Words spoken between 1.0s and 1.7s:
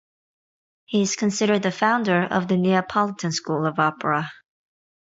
is considered the